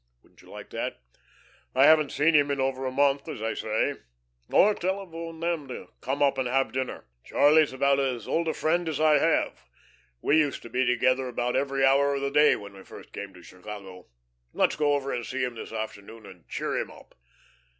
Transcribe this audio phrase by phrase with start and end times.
[0.23, 0.95] Wouldn't you like to?
[1.75, 3.97] I haven't seen him in over a month, as I say.
[4.51, 7.05] Or telephone them to come up and have dinner.
[7.23, 9.63] Charlie's about as old a friend as I have.
[10.19, 13.31] We used to be together about every hour of the day when we first came
[13.35, 14.07] to Chicago.
[14.53, 17.13] Let's go over to see him this afternoon and cheer him up."